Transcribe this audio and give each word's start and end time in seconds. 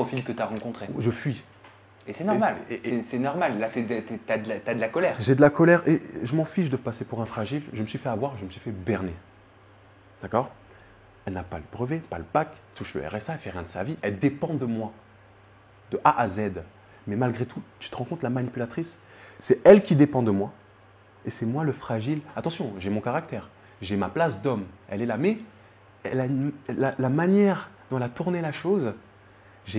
profil 0.00 0.24
que 0.24 0.32
tu 0.32 0.40
as 0.40 0.46
rencontré. 0.46 0.88
Je 0.98 1.10
fuis. 1.10 1.42
Et 2.06 2.12
c'est 2.14 2.24
normal. 2.24 2.56
C'est- 3.02 3.18
normal. 3.18 3.58
Là, 3.58 3.68
tu 3.68 3.80
as, 3.80 4.38
de 4.38 4.74
de 4.74 4.80
la 4.80 4.88
colère. 4.88 5.16
J'ai 5.20 5.34
de 5.34 5.40
la 5.42 5.50
colère 5.50 5.86
et 5.86 6.00
je 6.22 6.34
m'en 6.34 6.46
fiche 6.46 6.70
de 6.70 6.76
passer 6.76 7.04
pour 7.04 7.20
un 7.20 7.26
fragile. 7.26 7.62
Je 7.74 7.82
me 7.82 7.86
suis 7.86 7.98
fait 7.98 8.08
avoir, 8.08 8.36
je 8.38 8.44
me 8.46 8.50
suis 8.50 8.60
fait 8.60 8.70
berner. 8.70 9.14
D'accord? 10.22 10.50
Elle 11.26 11.34
n'a 11.34 11.42
pas 11.42 11.58
le 11.58 11.64
brevet, 11.70 11.98
pas 11.98 12.16
le 12.18 12.24
bac, 12.32 12.48
touche 12.74 12.94
le 12.94 13.06
RSA, 13.06 13.34
elle 13.34 13.38
fait 13.40 13.50
rien 13.50 13.62
de 13.62 13.68
sa 13.68 13.84
vie. 13.84 13.96
Elle 14.00 14.18
dépend 14.18 14.54
de 14.54 14.64
moi, 14.64 14.90
de 15.90 16.00
A 16.02 16.18
à 16.18 16.26
Z. 16.28 16.40
Mais 17.06 17.16
malgré 17.16 17.44
tout, 17.44 17.60
tu 17.78 17.90
te 17.90 17.96
rends 17.96 18.04
compte, 18.04 18.22
la 18.22 18.30
manipulatrice, 18.30 18.96
c'est 19.38 19.60
elle 19.66 19.82
qui 19.82 19.94
dépend 19.96 20.22
de 20.22 20.30
moi. 20.30 20.50
Et 21.26 21.30
c'est 21.30 21.46
moi 21.46 21.62
le 21.64 21.72
fragile. 21.72 22.20
Attention, 22.34 22.72
j'ai 22.78 22.88
mon 22.88 23.02
caractère, 23.02 23.50
j'ai 23.82 23.96
ma 23.96 24.08
place 24.08 24.40
d'homme. 24.40 24.64
Elle 24.88 25.02
est 25.02 25.06
là, 25.06 25.18
mais 25.18 25.36
elle 26.04 26.20
a 26.20 26.26
la, 26.72 26.94
la 26.98 27.08
manière 27.10 27.68
dont 27.90 27.98
elle 27.98 28.02
a 28.04 28.08
tourné 28.08 28.40
la 28.40 28.52
chose, 28.52 28.94